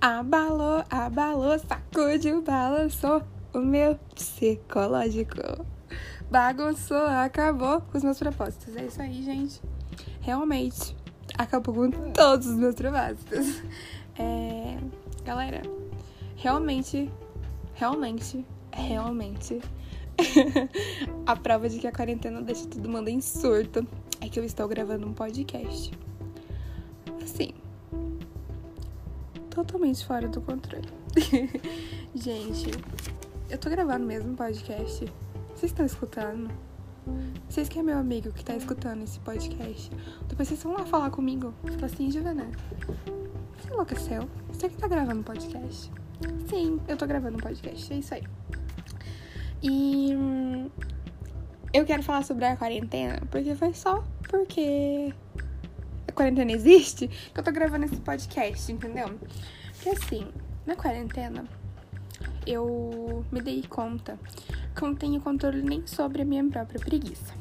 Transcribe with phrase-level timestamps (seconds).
[0.00, 5.66] Abalou, abalou, sacudiu, balançou o meu psicológico.
[6.30, 8.74] Bagunçou, acabou com os meus propósitos.
[8.76, 9.60] É isso aí, gente.
[10.22, 10.96] Realmente,
[11.36, 13.62] acabou com todos os meus propósitos.
[14.18, 14.78] É...
[15.22, 15.60] Galera,
[16.34, 17.10] realmente,
[17.74, 19.60] realmente, realmente.
[21.26, 23.86] a prova de que a quarentena deixa todo mundo em surto
[24.20, 25.90] é que eu estou gravando um podcast.
[27.22, 27.52] Assim,
[29.50, 30.88] totalmente fora do controle.
[32.14, 32.70] Gente,
[33.50, 35.04] eu tô gravando mesmo podcast.
[35.54, 36.50] Vocês estão escutando?
[37.48, 39.90] Vocês que é meu amigo que tá escutando esse podcast,
[40.28, 41.52] depois vocês vão lá falar comigo.
[41.68, 42.48] Tipo assim, Juvené,
[43.58, 44.28] você enlouqueceu?
[44.48, 45.90] Você que tá gravando podcast?
[46.48, 48.22] Sim, eu tô gravando um podcast, é isso aí.
[49.62, 50.12] E
[51.72, 55.12] eu quero falar sobre a quarentena, porque foi só porque
[56.20, 59.18] quarentena existe que eu tô gravando esse podcast, entendeu?
[59.72, 60.28] Porque assim,
[60.66, 61.46] na quarentena,
[62.46, 64.18] eu me dei conta
[64.76, 67.32] que eu não tenho controle nem sobre a minha própria preguiça.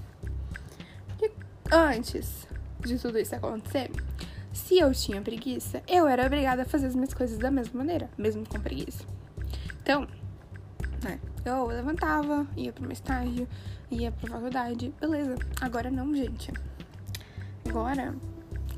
[1.22, 1.30] E
[1.70, 2.48] antes
[2.80, 3.92] de tudo isso acontecer,
[4.54, 8.10] se eu tinha preguiça, eu era obrigada a fazer as minhas coisas da mesma maneira,
[8.18, 9.04] mesmo com preguiça.
[9.82, 10.08] Então,
[11.04, 13.46] né, eu levantava, ia pro meu estágio,
[13.92, 15.36] ia pra faculdade, beleza.
[15.60, 16.54] Agora não, gente.
[17.68, 18.16] Agora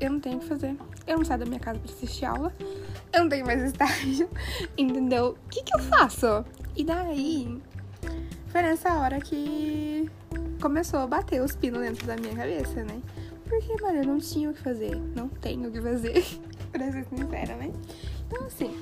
[0.02, 0.76] eu não tenho o que fazer.
[1.06, 2.52] Eu não saio da minha casa pra assistir aula.
[3.12, 4.28] Eu não tenho mais estágio.
[4.76, 5.38] Entendeu?
[5.46, 6.44] O que, que eu faço?
[6.76, 7.62] E daí
[8.48, 10.10] foi nessa hora que
[10.60, 13.00] começou a bater os pinos dentro da minha cabeça, né?
[13.44, 14.96] Porque, mano, eu não tinha o que fazer.
[15.14, 16.24] Não tenho o que fazer.
[16.72, 17.72] pra ser sincera, né?
[18.26, 18.74] Então, assim.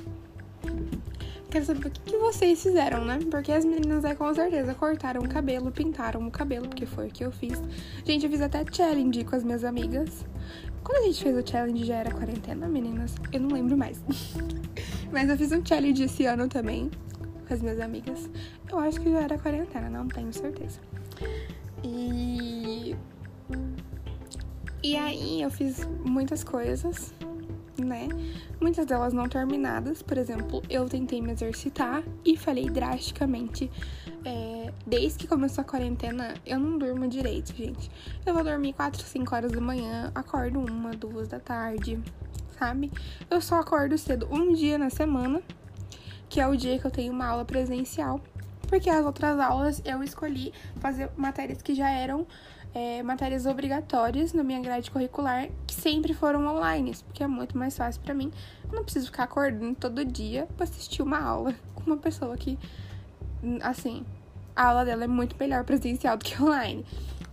[1.51, 3.19] Quero saber o que, que vocês fizeram, né?
[3.29, 7.11] Porque as meninas aí com certeza cortaram o cabelo, pintaram o cabelo, porque foi o
[7.11, 7.61] que eu fiz.
[8.07, 10.25] Gente, eu fiz até challenge com as minhas amigas.
[10.83, 13.15] Quando a gente fez o challenge já era quarentena, meninas?
[13.33, 14.01] Eu não lembro mais.
[15.13, 16.91] Mas eu fiz um challenge esse ano também
[17.47, 18.31] com as minhas amigas.
[18.71, 20.81] Eu acho que já era quarentena, não tenho certeza.
[21.85, 22.97] E.
[24.83, 27.13] E aí eu fiz muitas coisas
[27.85, 28.09] né?
[28.61, 30.03] Muitas delas não terminadas.
[30.03, 33.71] Por exemplo, eu tentei me exercitar e falei drasticamente.
[34.25, 37.91] É, desde que começou a quarentena, eu não durmo direito, gente.
[38.25, 41.99] Eu vou dormir 4, 5 horas da manhã, acordo uma, duas da tarde,
[42.59, 42.91] sabe?
[43.31, 45.43] Eu só acordo cedo um dia na semana,
[46.29, 48.21] que é o dia que eu tenho uma aula presencial.
[48.69, 52.27] Porque as outras aulas eu escolhi fazer matérias que já eram
[52.73, 57.77] é, matérias obrigatórias na minha grade curricular que sempre foram online, porque é muito mais
[57.77, 58.31] fácil para mim.
[58.65, 62.59] Eu não preciso ficar acordando todo dia para assistir uma aula com uma pessoa que,
[63.63, 64.05] assim,
[64.55, 66.85] a aula dela é muito melhor presencial do que online.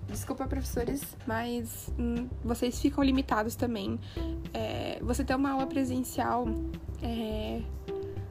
[0.07, 3.99] Desculpa, professores, mas hum, vocês ficam limitados também.
[4.53, 6.47] É, você ter uma aula presencial,
[7.01, 7.61] é,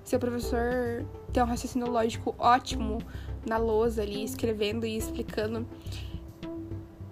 [0.02, 2.98] seu professor tem um raciocínio lógico ótimo
[3.46, 5.66] na lousa ali, escrevendo e explicando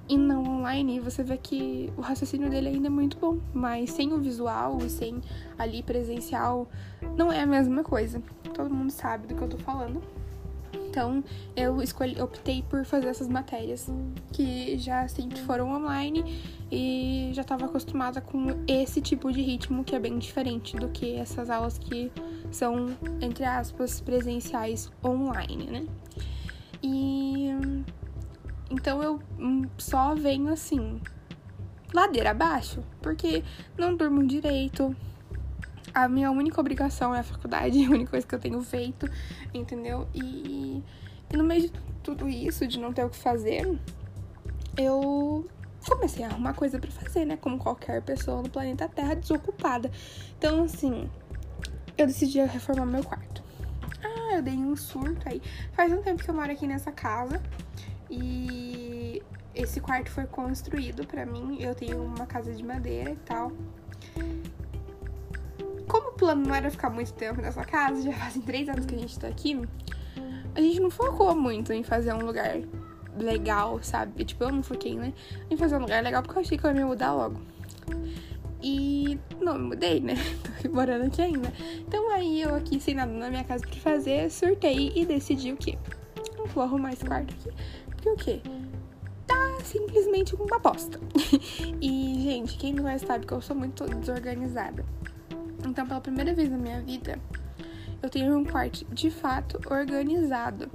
[0.09, 4.13] e não online, você vê que o raciocínio dele ainda é muito bom, mas sem
[4.13, 5.21] o visual e sem
[5.59, 6.69] ali presencial,
[7.17, 8.23] não é a mesma coisa.
[8.53, 10.03] Todo mundo sabe do que eu tô falando.
[10.89, 11.23] Então,
[11.57, 13.89] eu escolhi, optei por fazer essas matérias
[14.33, 16.41] que já sempre foram online
[16.71, 21.17] e já estava acostumada com esse tipo de ritmo que é bem diferente do que
[21.17, 22.11] essas aulas que
[22.51, 25.87] são, entre aspas, presenciais online, né?
[26.83, 27.51] E
[28.71, 31.01] então eu hum, só venho assim,
[31.93, 33.43] ladeira abaixo, porque
[33.79, 34.95] não durmo direito.
[35.95, 39.09] A minha única obrigação é a faculdade, a única coisa que eu tenho feito,
[39.53, 40.09] entendeu?
[40.13, 40.83] E,
[41.33, 41.73] e no meio de
[42.03, 43.79] tudo isso, de não ter o que fazer,
[44.77, 45.49] eu
[45.89, 47.37] comecei a arrumar coisa para fazer, né?
[47.37, 49.91] Como qualquer pessoa no planeta Terra desocupada.
[50.37, 51.09] Então, assim,
[51.97, 53.43] eu decidi reformar meu quarto.
[54.03, 55.41] Ah, eu dei um surto aí.
[55.73, 57.41] Faz um tempo que eu moro aqui nessa casa.
[58.11, 59.23] E
[59.55, 61.59] esse quarto foi construído para mim.
[61.61, 63.53] Eu tenho uma casa de madeira e tal.
[66.25, 69.19] Plano não era ficar muito tempo nessa casa, já fazem três anos que a gente
[69.19, 69.61] tá aqui,
[70.55, 72.63] a gente não focou muito em fazer um lugar
[73.19, 74.25] legal, sabe?
[74.25, 75.13] Tipo, eu não foquei, né?
[75.51, 77.39] Em fazer um lugar legal porque eu achei que eu ia me mudar logo.
[78.63, 80.15] E não me mudei, né?
[80.63, 81.53] Tô morando aqui ainda.
[81.87, 85.59] Então aí eu aqui sem nada na minha casa pra fazer, surtei e decidi o
[85.59, 85.77] quê?
[86.55, 87.51] vou arrumar esse quarto aqui.
[87.91, 88.41] Porque o quê?
[89.27, 90.99] Tá simplesmente uma bosta.
[91.83, 94.87] e, gente, quem não é sabe que eu sou muito desorganizada.
[95.75, 97.19] Então, pela primeira vez na minha vida,
[98.01, 100.71] eu tenho um quarto de fato organizado.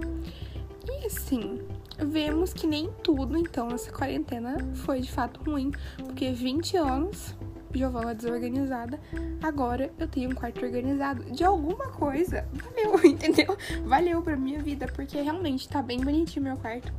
[0.86, 1.62] E assim,
[1.98, 5.72] vemos que nem tudo, então, essa quarentena foi de fato ruim.
[5.96, 7.34] Porque 20 anos
[7.74, 9.00] Giovana desorganizada.
[9.42, 11.32] Agora eu tenho um quarto organizado.
[11.32, 13.58] De alguma coisa, valeu, entendeu?
[13.86, 16.92] Valeu pra minha vida, porque realmente tá bem bonitinho meu quarto.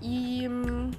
[0.00, 0.48] E.
[0.48, 0.90] Hum,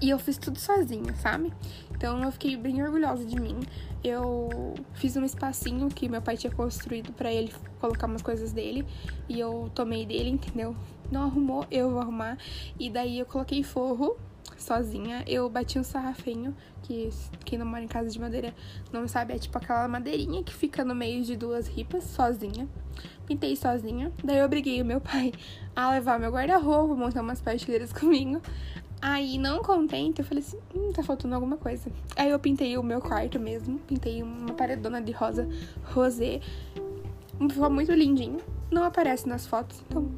[0.00, 1.52] e eu fiz tudo sozinha, sabe?
[1.90, 3.58] Então eu fiquei bem orgulhosa de mim.
[4.02, 8.86] Eu fiz um espacinho que meu pai tinha construído para ele colocar umas coisas dele
[9.28, 10.76] e eu tomei dele, entendeu?
[11.10, 12.38] Não arrumou, eu vou arrumar.
[12.78, 14.16] E daí eu coloquei forro
[14.56, 15.24] sozinha.
[15.26, 17.10] Eu bati um sarrafinho, que
[17.44, 18.54] quem não mora em casa de madeira
[18.92, 22.68] não sabe, é tipo aquela madeirinha que fica no meio de duas ripas, sozinha.
[23.26, 24.12] Pintei sozinha.
[24.22, 25.32] Daí eu obriguei o meu pai
[25.74, 28.40] a levar meu guarda-roupa, montar umas prateleiras comigo.
[29.00, 31.90] Aí, não contente, eu falei assim, hum, tá faltando alguma coisa.
[32.16, 35.48] Aí eu pintei o meu quarto mesmo, pintei uma paredona de rosa
[35.84, 36.40] rosé.
[37.50, 38.38] Ficou muito lindinho.
[38.70, 40.10] Não aparece nas fotos, então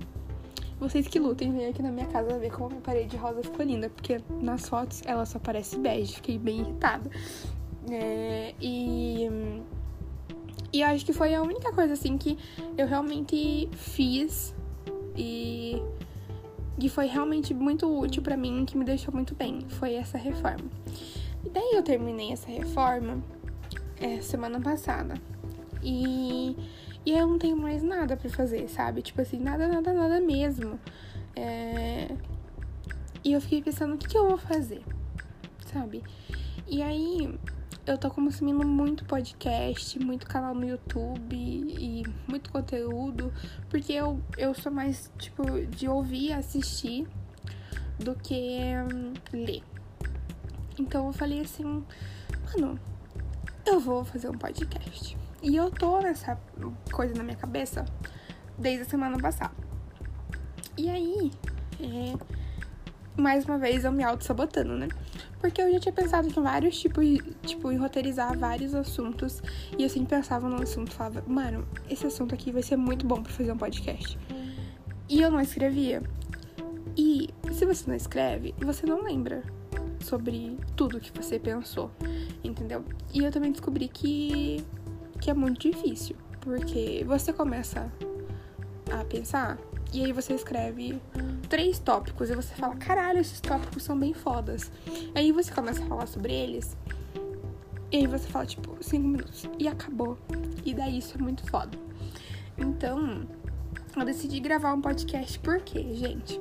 [0.80, 3.66] vocês que lutem, vem aqui na minha casa ver como a minha parede rosa ficou
[3.66, 7.10] linda, porque nas fotos ela só parece bege, fiquei bem irritada.
[7.90, 9.28] É, e.
[10.72, 12.38] E acho que foi a única coisa assim que
[12.78, 14.54] eu realmente fiz
[15.16, 15.82] e
[16.80, 20.68] que foi realmente muito útil para mim, que me deixou muito bem, foi essa reforma.
[21.44, 23.22] E daí eu terminei essa reforma
[24.00, 25.14] é, semana passada.
[25.82, 26.56] E,
[27.04, 29.02] e eu não tenho mais nada para fazer, sabe?
[29.02, 30.80] Tipo assim, nada, nada, nada mesmo.
[31.36, 32.08] É,
[33.22, 34.82] e eu fiquei pensando, o que, que eu vou fazer?
[35.72, 36.02] Sabe?
[36.66, 37.38] E aí
[37.86, 43.32] eu tô consumindo muito podcast, muito canal no YouTube e muito conteúdo,
[43.68, 47.06] porque eu, eu sou mais, tipo, de ouvir assistir
[47.98, 48.60] do que
[48.92, 49.62] hum, ler.
[50.78, 51.84] Então eu falei assim,
[52.44, 52.78] mano,
[53.66, 55.16] eu vou fazer um podcast.
[55.42, 56.38] E eu tô nessa
[56.92, 57.84] coisa na minha cabeça
[58.58, 59.54] desde a semana passada.
[60.76, 61.30] E aí,
[61.80, 64.88] é, mais uma vez eu me auto-sabotando, né?
[65.40, 67.04] Porque eu já tinha pensado em vários tipos,
[67.42, 69.42] tipo, em roteirizar vários assuntos.
[69.78, 73.22] E eu sempre pensava num assunto falava, mano, esse assunto aqui vai ser muito bom
[73.22, 74.18] para fazer um podcast.
[75.08, 76.02] E eu não escrevia.
[76.96, 79.42] E se você não escreve, você não lembra
[80.00, 81.90] sobre tudo que você pensou,
[82.44, 82.84] entendeu?
[83.12, 84.64] E eu também descobri que,
[85.20, 86.16] que é muito difícil.
[86.40, 87.90] Porque você começa
[88.90, 89.58] a pensar
[89.92, 91.00] e aí você escreve
[91.48, 94.70] três tópicos e você fala, caralho, esses tópicos são bem fodas.
[95.14, 96.76] Aí você começa a falar sobre eles.
[97.90, 99.48] E aí você fala, tipo, cinco minutos.
[99.58, 100.16] E acabou.
[100.64, 101.76] E daí isso é muito foda.
[102.56, 103.26] Então,
[103.96, 106.40] eu decidi gravar um podcast por quê, gente?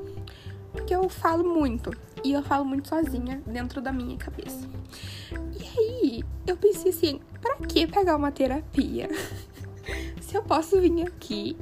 [0.71, 1.91] Porque eu falo muito.
[2.23, 4.67] E eu falo muito sozinha dentro da minha cabeça.
[5.59, 9.09] E aí, eu pensei assim, pra que pegar uma terapia?
[10.21, 11.57] Se eu posso vir aqui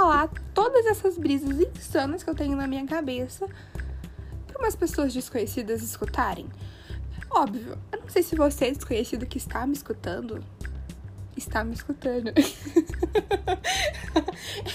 [0.00, 3.46] falar todas essas brisas insanas que eu tenho na minha cabeça
[4.46, 6.48] para umas pessoas desconhecidas escutarem.
[7.30, 10.42] Óbvio, eu não sei se você é desconhecido que está me escutando.
[11.36, 12.28] Está me escutando.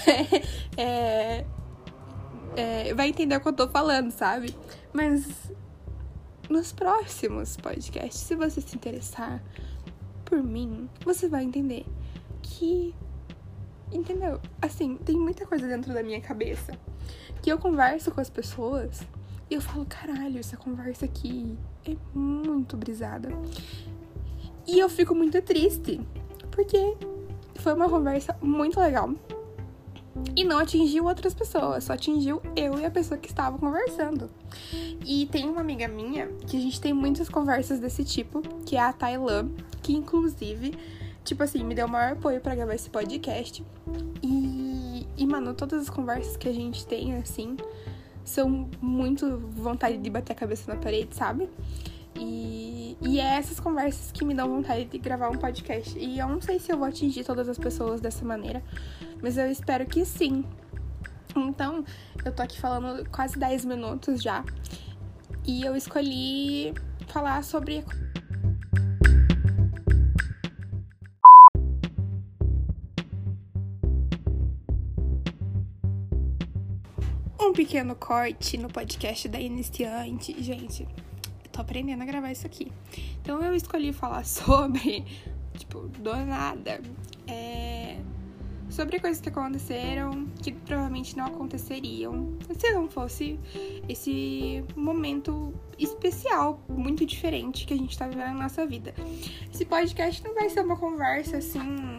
[0.06, 1.44] é, é,
[2.56, 4.56] é, vai entender o que eu tô falando, sabe?
[4.92, 5.26] Mas
[6.48, 9.42] nos próximos podcasts, se você se interessar
[10.24, 11.84] por mim, você vai entender
[12.42, 12.94] que
[13.92, 14.40] Entendeu?
[14.60, 16.76] Assim, tem muita coisa dentro da minha cabeça
[17.42, 19.00] que eu converso com as pessoas
[19.48, 21.56] e eu falo, caralho, essa conversa aqui
[21.86, 23.28] é muito brisada.
[24.66, 26.00] E eu fico muito triste,
[26.50, 26.96] porque
[27.54, 29.14] foi uma conversa muito legal.
[30.34, 34.28] E não atingiu outras pessoas, só atingiu eu e a pessoa que estava conversando.
[35.04, 38.80] E tem uma amiga minha que a gente tem muitas conversas desse tipo, que é
[38.80, 39.48] a Tailã,
[39.82, 40.76] que inclusive
[41.26, 43.64] tipo assim, me deu o maior apoio para gravar esse podcast.
[44.22, 47.56] E, e, mano, todas as conversas que a gente tem, assim,
[48.24, 51.50] são muito vontade de bater a cabeça na parede, sabe?
[52.14, 55.98] E, e é essas conversas que me dão vontade de gravar um podcast.
[55.98, 58.62] E eu não sei se eu vou atingir todas as pessoas dessa maneira,
[59.20, 60.44] mas eu espero que sim.
[61.36, 61.84] Então,
[62.24, 64.44] eu tô aqui falando quase 10 minutos já.
[65.44, 66.72] E eu escolhi
[67.08, 67.84] falar sobre
[77.56, 80.36] pequeno corte no podcast da Iniciante.
[80.42, 82.70] Gente, eu tô aprendendo a gravar isso aqui.
[83.22, 85.02] Então eu escolhi falar sobre,
[85.56, 86.82] tipo, do nada,
[87.26, 87.96] é,
[88.68, 93.40] sobre coisas que aconteceram, que provavelmente não aconteceriam se não fosse
[93.88, 98.94] esse momento especial, muito diferente que a gente tá vivendo na nossa vida.
[99.52, 101.96] Esse podcast não vai ser uma conversa assim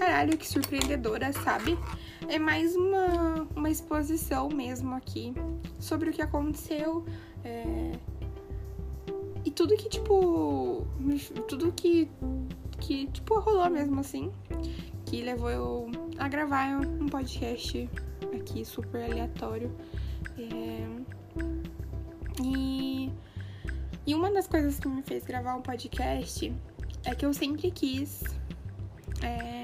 [0.00, 1.78] caralho, que surpreendedora, sabe?
[2.26, 5.34] É mais uma, uma exposição mesmo aqui
[5.78, 7.04] sobre o que aconteceu.
[7.44, 7.92] É...
[9.44, 10.86] e tudo que, tipo.
[11.46, 12.10] Tudo que.
[12.80, 14.32] Que, tipo, rolou mesmo assim.
[15.04, 17.90] Que levou eu a gravar um podcast
[18.34, 19.70] aqui super aleatório.
[20.38, 20.86] É...
[22.42, 23.12] E.
[24.06, 26.50] E uma das coisas que me fez gravar um podcast
[27.04, 28.24] é que eu sempre quis.
[29.22, 29.59] É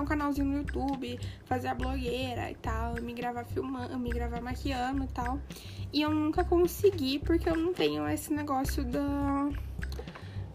[0.00, 5.04] um canalzinho no YouTube, fazer a blogueira e tal, me gravar filmando, me gravar maquiando
[5.04, 5.38] e tal.
[5.92, 9.48] E eu nunca consegui porque eu não tenho esse negócio da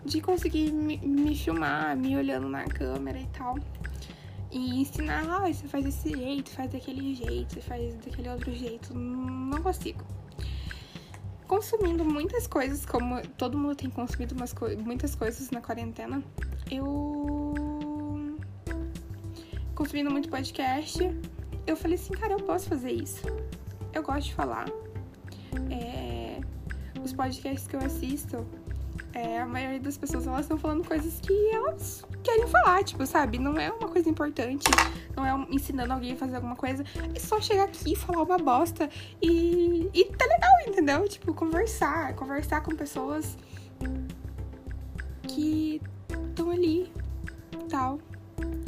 [0.06, 3.58] de conseguir me, me filmar, me olhando na câmera e tal.
[4.52, 8.94] E ensinar, ah, você faz desse jeito, faz daquele jeito, você faz daquele outro jeito.
[8.94, 10.06] Não consigo.
[11.48, 16.24] Consumindo muitas coisas, como todo mundo tem consumido co muitas coisas na quarentena,
[16.72, 17.75] eu
[19.76, 21.00] consumindo muito podcast,
[21.68, 23.22] eu falei assim, cara, eu posso fazer isso.
[23.94, 24.68] Eu gosto de falar.
[25.70, 26.40] É,
[27.04, 28.46] os podcasts que eu assisto,
[29.14, 33.38] é, a maioria das pessoas elas estão falando coisas que elas querem falar, tipo, sabe?
[33.38, 34.66] Não é uma coisa importante,
[35.16, 38.38] não é ensinando alguém a fazer alguma coisa, é só chegar aqui e falar uma
[38.38, 38.90] bosta
[39.22, 41.08] e, e tá legal, entendeu?
[41.08, 43.38] Tipo, conversar, conversar com pessoas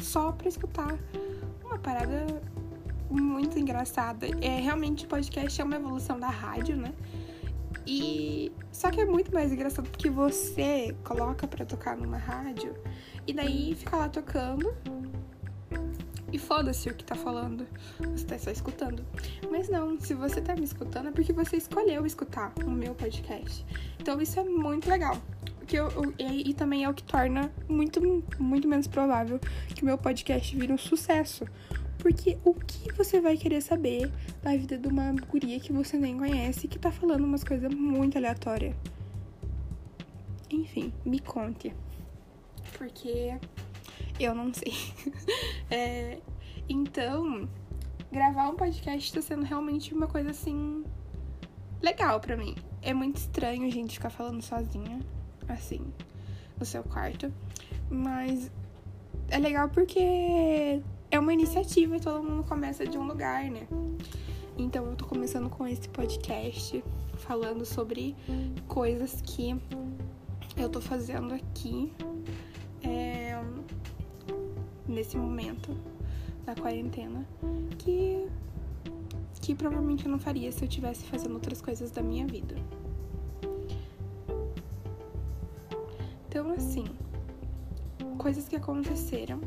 [0.08, 0.98] só pra escutar.
[1.64, 2.26] Uma parada
[3.10, 4.26] muito engraçada.
[4.40, 6.94] É realmente o podcast é uma evolução da rádio, né?
[7.86, 12.74] E só que é muito mais engraçado porque você coloca para tocar numa rádio
[13.26, 14.74] e daí fica lá tocando
[16.30, 17.66] e foda-se o que tá falando.
[18.00, 19.04] Você tá só escutando.
[19.50, 23.64] Mas não, se você tá me escutando é porque você escolheu escutar o meu podcast.
[23.98, 25.16] Então isso é muito legal
[25.68, 28.00] que eu, eu e, e, também é o que torna muito,
[28.40, 29.38] muito menos provável
[29.74, 31.44] que o meu podcast vire um sucesso.
[31.98, 34.10] Porque o que você vai querer saber
[34.42, 38.16] da vida de uma guria que você nem conhece que tá falando umas coisas muito
[38.16, 38.74] aleatórias?
[40.50, 41.74] Enfim, me conte.
[42.78, 43.36] Porque
[44.18, 44.72] eu não sei.
[45.70, 46.18] é,
[46.68, 47.46] então,
[48.10, 50.82] gravar um podcast tá sendo realmente uma coisa assim.
[51.82, 52.54] legal para mim.
[52.80, 55.00] É muito estranho a gente ficar falando sozinha
[55.48, 55.80] assim,
[56.58, 57.32] no seu quarto.
[57.90, 58.50] Mas
[59.28, 63.66] é legal porque é uma iniciativa e todo mundo começa de um lugar, né?
[64.56, 66.82] Então eu tô começando com esse podcast
[67.16, 68.16] falando sobre
[68.66, 69.56] coisas que
[70.56, 71.92] eu tô fazendo aqui
[72.82, 73.40] é,
[74.86, 75.76] nesse momento
[76.44, 77.26] da quarentena
[77.78, 78.26] que
[79.40, 82.54] que provavelmente eu não faria se eu tivesse fazendo outras coisas da minha vida.
[86.38, 86.84] Então, assim,
[88.16, 89.40] coisas que aconteceram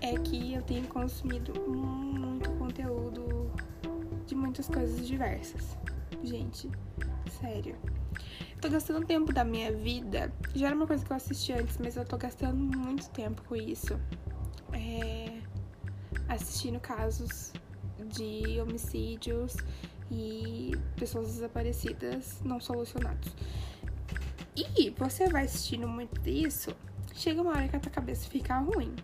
[0.00, 3.50] é que eu tenho consumido muito conteúdo
[4.26, 5.76] de muitas coisas diversas.
[6.24, 6.70] Gente,
[7.38, 7.76] sério.
[8.62, 10.32] Tô gastando tempo da minha vida.
[10.54, 13.56] Já era uma coisa que eu assisti antes, mas eu tô gastando muito tempo com
[13.56, 13.92] isso.
[14.72, 15.38] É,
[16.30, 17.52] assistindo casos
[18.08, 19.54] de homicídios
[20.10, 23.36] e pessoas desaparecidas não solucionados.
[24.56, 26.74] E você vai assistindo muito disso,
[27.14, 28.94] chega uma hora que a tua cabeça fica ruim.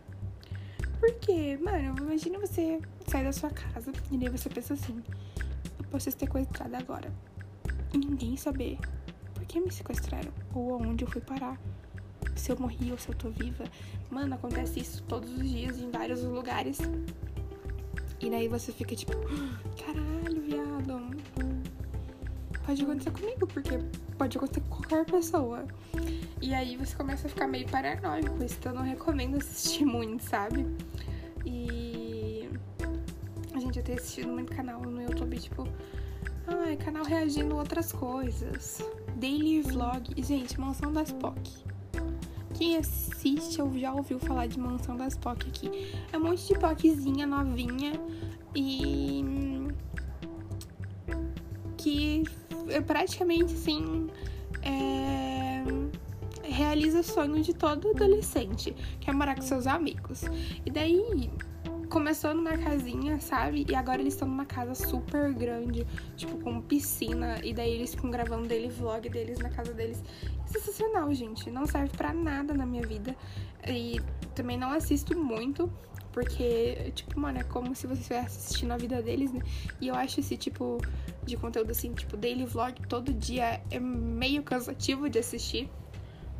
[0.98, 5.02] Porque, mano, imagina você sair da sua casa e daí você pensa assim:
[5.78, 7.12] eu posso ser sequestrada agora.
[7.92, 8.78] E ninguém saber
[9.34, 11.60] por que me sequestraram ou aonde eu fui parar.
[12.34, 13.64] Se eu morri ou se eu tô viva.
[14.10, 16.78] Mano, acontece isso todos os dias em vários lugares.
[18.20, 19.12] E daí você fica tipo:
[19.84, 21.61] caralho, viado.
[22.72, 23.78] Pode acontecer comigo, porque
[24.16, 25.66] pode acontecer com qualquer pessoa.
[26.40, 30.66] E aí você começa a ficar meio paranoico isso, eu não recomendo assistir muito, sabe?
[31.44, 32.48] E.
[33.60, 35.68] Gente, eu tenho assistido muito canal no YouTube, tipo.
[36.46, 38.82] Ai, ah, canal reagindo a outras coisas.
[39.16, 40.14] Daily vlog.
[40.22, 41.66] Gente, Mansão das POC.
[42.54, 45.94] Quem assiste ou já ouviu falar de Mansão das POC aqui?
[46.10, 48.00] É um monte de POCzinha novinha
[48.56, 49.22] e.
[51.76, 52.24] que
[52.72, 54.08] é praticamente assim.
[54.62, 55.64] É,
[56.42, 60.22] realiza o sonho de todo adolescente, que é morar com seus amigos.
[60.64, 61.30] E daí
[61.92, 63.66] começou numa casinha, sabe?
[63.68, 65.86] E agora eles estão numa casa super grande,
[66.16, 67.38] tipo, com piscina.
[67.44, 70.02] E daí eles ficam gravando dele vlog deles na casa deles.
[70.46, 71.50] Sensacional, gente.
[71.50, 73.14] Não serve para nada na minha vida.
[73.68, 74.00] E
[74.34, 75.70] também não assisto muito.
[76.12, 79.40] Porque, tipo, mano, é como se você estivesse assistindo a vida deles, né?
[79.80, 80.78] E eu acho esse tipo
[81.24, 85.70] de conteúdo, assim, tipo, daily vlog todo dia é meio cansativo de assistir.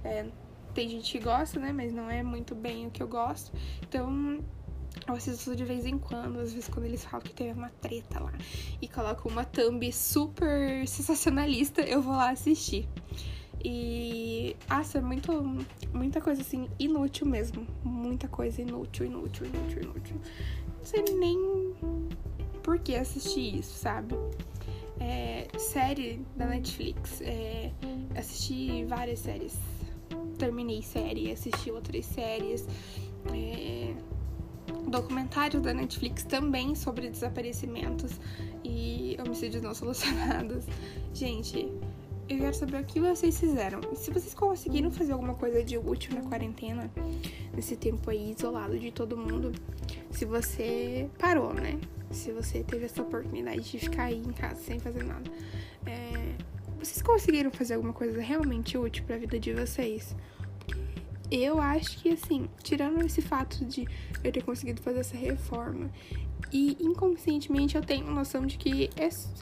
[0.04, 0.26] É,
[0.74, 1.72] tem gente que gosta, né?
[1.72, 3.50] Mas não é muito bem o que eu gosto.
[3.82, 4.40] Então,
[5.06, 8.20] Eu assisto de vez em quando, às vezes quando eles falam que teve uma treta
[8.20, 8.32] lá
[8.80, 12.86] e colocam uma thumb super sensacionalista, eu vou lá assistir.
[13.64, 14.56] E.
[14.68, 15.32] Nossa, é muito.
[15.92, 17.66] Muita coisa assim, inútil mesmo.
[17.84, 20.16] Muita coisa inútil, inútil, inútil, inútil.
[20.78, 21.74] Não sei nem
[22.62, 24.14] por que assistir isso, sabe?
[24.98, 27.20] É, série da Netflix.
[27.20, 27.70] É,
[28.16, 29.56] assisti várias séries.
[30.38, 32.66] Terminei série, assisti outras séries.
[33.32, 33.94] É,
[35.60, 38.20] da Netflix também sobre desaparecimentos
[38.64, 40.66] e homicídios não solucionados.
[41.14, 41.72] Gente,
[42.34, 43.80] eu quero saber o que vocês fizeram.
[43.94, 46.90] Se vocês conseguiram fazer alguma coisa de útil na quarentena,
[47.54, 49.52] nesse tempo aí isolado de todo mundo,
[50.10, 51.78] se você parou, né?
[52.10, 55.30] Se você teve essa oportunidade de ficar aí em casa sem fazer nada,
[55.86, 56.34] é...
[56.78, 60.14] vocês conseguiram fazer alguma coisa realmente útil para a vida de vocês?
[61.34, 63.88] Eu acho que, assim, tirando esse fato de
[64.22, 65.90] eu ter conseguido fazer essa reforma
[66.52, 68.90] e inconscientemente eu tenho noção de que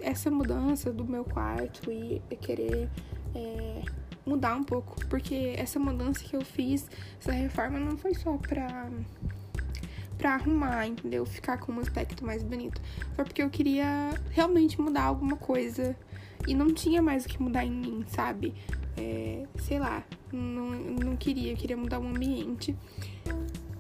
[0.01, 2.89] essa mudança do meu quarto e querer
[3.35, 3.83] é,
[4.25, 6.89] mudar um pouco, porque essa mudança que eu fiz,
[7.21, 8.89] essa reforma não foi só pra
[10.17, 11.25] pra arrumar, entendeu?
[11.25, 12.81] Ficar com um aspecto mais bonito.
[13.15, 15.97] Foi porque eu queria realmente mudar alguma coisa.
[16.47, 18.55] E não tinha mais o que mudar em mim, sabe?
[18.99, 22.75] É, sei lá, não queria, eu queria mudar o ambiente.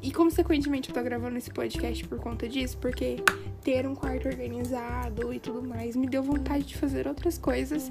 [0.02, 3.16] E consequentemente eu tô gravando esse podcast por conta disso, porque
[3.62, 7.90] ter um quarto organizado e tudo mais me deu vontade de fazer outras coisas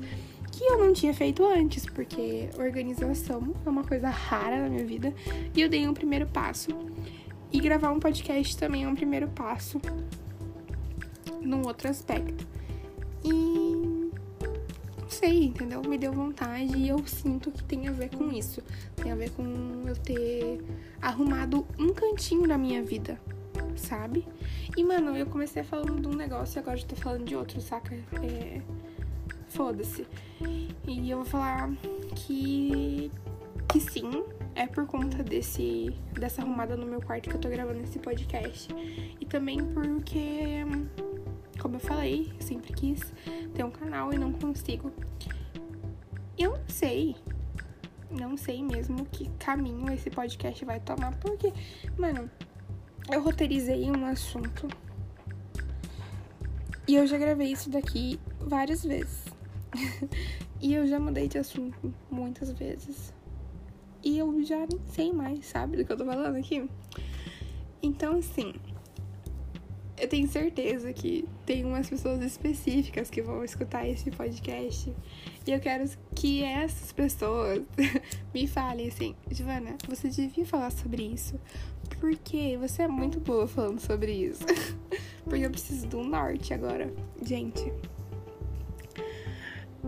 [0.51, 5.13] que eu não tinha feito antes, porque organização é uma coisa rara na minha vida
[5.55, 6.69] e eu dei um primeiro passo.
[7.51, 9.79] E gravar um podcast também é um primeiro passo
[11.41, 12.47] num outro aspecto.
[13.23, 13.68] E
[15.19, 15.81] sei, entendeu?
[15.81, 18.63] Me deu vontade e eu sinto que tem a ver com isso.
[18.95, 19.43] Tem a ver com
[19.85, 20.63] eu ter
[21.01, 23.19] arrumado um cantinho na minha vida,
[23.75, 24.25] sabe?
[24.77, 27.59] E, mano, eu comecei falando de um negócio e agora eu tô falando de outro,
[27.59, 27.93] saca?
[28.23, 28.61] É.
[29.49, 30.07] Foda-se.
[30.87, 31.69] E eu vou falar
[32.15, 33.11] que.
[33.67, 34.23] que sim,
[34.55, 38.69] é por conta desse dessa arrumada no meu quarto que eu tô gravando esse podcast.
[39.19, 40.63] E também porque
[41.59, 43.01] como eu falei, eu sempre quis
[43.59, 44.89] ter um canal e não consigo.
[46.37, 47.13] Eu não sei.
[48.09, 51.51] Não sei mesmo que caminho esse podcast vai tomar, porque,
[51.97, 52.31] mano,
[53.11, 54.65] eu roteirizei um assunto
[56.87, 59.25] e eu já gravei isso daqui várias vezes.
[60.61, 63.13] e eu já mudei de assunto muitas vezes.
[64.01, 66.67] E eu já nem sei mais, sabe, do que eu tô falando aqui.
[67.83, 68.53] Então, assim,
[69.99, 74.93] eu tenho certeza que tem umas pessoas específicas que vão escutar esse podcast.
[75.45, 77.61] E eu quero que essas pessoas
[78.33, 81.39] me falem assim: Giovana, você devia falar sobre isso.
[81.99, 84.45] Porque você é muito boa falando sobre isso.
[85.25, 86.91] porque eu preciso do norte agora.
[87.21, 87.71] Gente.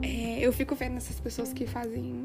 [0.02, 2.24] É, eu fico vendo essas pessoas que fazem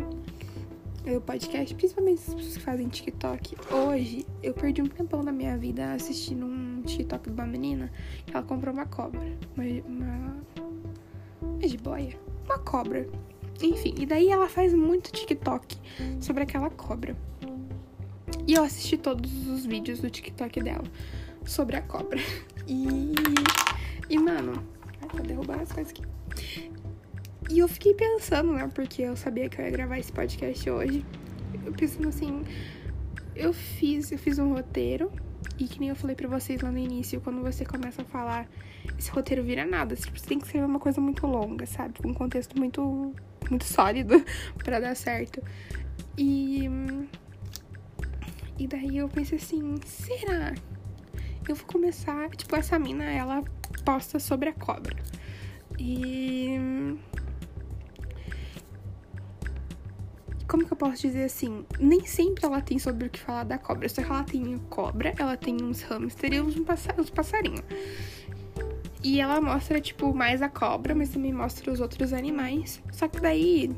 [1.15, 3.57] o podcast, principalmente as pessoas que fazem TikTok.
[3.73, 6.56] Hoje eu perdi um tempão da minha vida assistindo um
[6.87, 7.91] TikTok de uma menina
[8.25, 9.21] que ela comprou uma cobra.
[9.57, 10.37] Uma.
[11.41, 12.19] uma, jiboia.
[12.45, 13.09] Uma cobra.
[13.63, 15.79] Enfim, e daí ela faz muito TikTok
[16.21, 17.17] sobre aquela cobra.
[18.47, 20.85] E eu assisti todos os vídeos do TikTok dela
[21.45, 22.19] sobre a cobra.
[22.69, 23.15] E.
[24.11, 24.61] E, mano.
[25.01, 26.03] Ai, vou derrubar as coisas aqui.
[27.49, 28.69] E eu fiquei pensando, né?
[28.75, 31.05] Porque eu sabia que eu ia gravar esse podcast hoje.
[31.65, 32.43] Eu pensando assim,
[33.37, 35.13] eu fiz, eu fiz um roteiro.
[35.59, 38.47] E que nem eu falei pra vocês lá no início, quando você começa a falar,
[38.99, 39.97] esse roteiro vira nada.
[39.97, 41.99] Tipo, você tem que escrever uma coisa muito longa, sabe?
[41.99, 43.15] Com um contexto muito,
[43.51, 44.23] muito sólido
[44.63, 45.43] para dar certo.
[46.17, 46.69] E.
[48.59, 50.55] E daí eu pensei assim, será?
[51.49, 52.29] Eu vou começar.
[52.31, 53.43] Tipo, essa mina, ela
[53.85, 54.97] posta sobre a cobra.
[55.79, 56.59] E
[60.57, 61.67] como que eu posso dizer assim?
[61.79, 63.87] Nem sempre ela tem sobre o que falar da cobra.
[63.91, 67.61] Só que ela tem cobra, ela tem uns hamster e uns, uns passarinhos.
[69.05, 72.83] E ela mostra, tipo, mais a cobra, mas também mostra os outros animais.
[72.91, 73.71] Só que daí,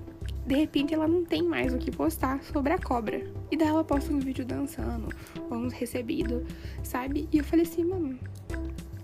[0.47, 3.29] de repente, ela não tem mais o que postar sobre a cobra.
[3.51, 5.09] E daí ela posta um vídeo dançando,
[5.51, 6.47] ou uns recebido,
[6.85, 7.29] sabe?
[7.33, 8.17] E eu falei assim, mano,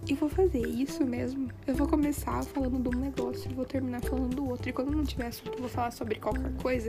[0.08, 1.50] eu vou fazer isso mesmo.
[1.66, 4.68] Eu vou começar falando de um negócio e vou terminar falando do outro.
[4.68, 6.88] E quando não tiver assunto, eu vou falar sobre qualquer coisa.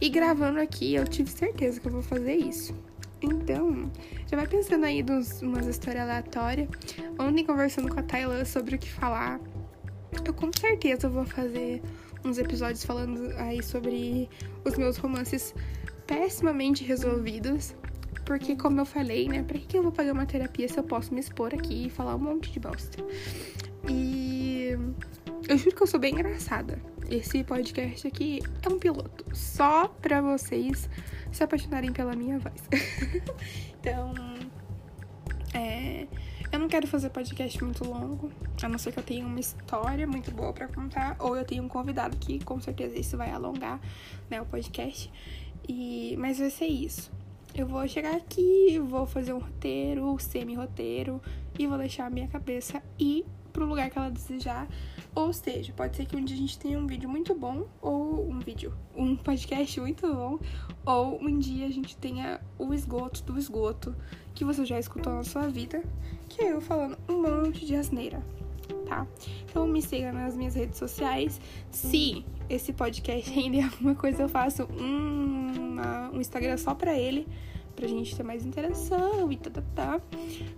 [0.00, 2.74] E gravando aqui, eu tive certeza que eu vou fazer isso.
[3.20, 3.90] Então,
[4.26, 6.68] já vai pensando aí de umas histórias aleatórias.
[7.18, 9.40] Ontem, conversando com a Taylor sobre o que falar,
[10.24, 11.80] eu com certeza vou fazer
[12.24, 14.28] uns episódios falando aí sobre
[14.64, 15.54] os meus romances
[16.06, 17.74] pessimamente resolvidos
[18.24, 19.42] Porque, como eu falei, né?
[19.42, 22.14] Pra que eu vou pagar uma terapia se eu posso me expor aqui e falar
[22.14, 23.02] um monte de bosta?
[23.88, 24.70] E
[25.48, 26.80] eu juro que eu sou bem engraçada.
[27.10, 29.24] Esse podcast aqui é um piloto.
[29.34, 30.88] Só pra vocês
[31.32, 32.62] se apaixonarem pela minha voz.
[33.80, 34.14] então,
[35.52, 36.06] é,
[36.52, 38.30] eu não quero fazer podcast muito longo,
[38.62, 41.64] a não ser que eu tenha uma história muito boa para contar, ou eu tenho
[41.64, 43.80] um convidado que com certeza isso vai alongar,
[44.30, 45.10] né, o podcast.
[45.68, 47.10] E mas vai ser isso.
[47.54, 51.20] Eu vou chegar aqui, vou fazer um roteiro, semi-roteiro
[51.58, 54.66] e vou deixar a minha cabeça ir pro lugar que ela desejar.
[55.14, 58.26] Ou seja, pode ser que um dia a gente tenha um vídeo muito bom, ou
[58.26, 60.38] um vídeo, um podcast muito bom,
[60.86, 63.94] ou um dia a gente tenha o esgoto do esgoto
[64.34, 65.84] que você já escutou na sua vida,
[66.30, 68.22] que é eu falando um monte de asneira,
[68.86, 69.06] tá?
[69.44, 71.38] Então me siga nas minhas redes sociais.
[71.70, 77.26] Se esse podcast render alguma coisa, eu faço um, uma, um Instagram só pra ele
[77.74, 80.00] pra gente ter mais interação e tá, tá, tá.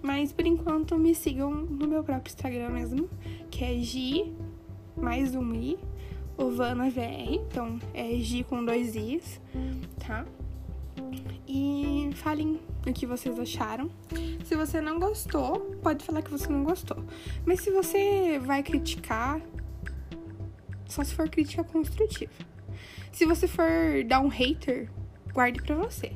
[0.02, 3.08] Mas por enquanto me sigam no meu próprio Instagram mesmo,
[3.50, 4.32] que é G
[4.96, 5.78] mais um I,
[6.36, 7.30] Ovana VR.
[7.30, 9.40] Então é G com dois Is,
[10.06, 10.26] tá?
[11.46, 13.90] E falem o que vocês acharam.
[14.44, 17.04] Se você não gostou, pode falar que você não gostou.
[17.46, 19.40] Mas se você vai criticar,
[20.86, 22.32] só se for crítica construtiva.
[23.12, 24.90] Se você for dar um hater,
[25.34, 26.12] guarde pra você.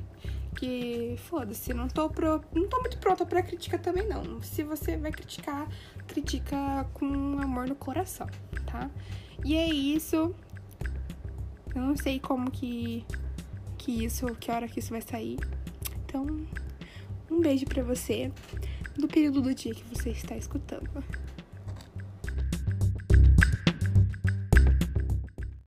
[0.57, 4.41] Que foda-se, não tô, pro, não tô muito pronta pra crítica também, não.
[4.43, 5.69] Se você vai criticar,
[6.07, 7.07] critica com
[7.39, 8.27] amor no coração,
[8.65, 8.91] tá?
[9.45, 10.35] E é isso.
[11.75, 13.05] Eu não sei como que,
[13.77, 15.39] que isso, que hora que isso vai sair.
[16.05, 16.27] Então,
[17.31, 18.33] um beijo pra você
[18.97, 20.89] do período do dia que você está escutando.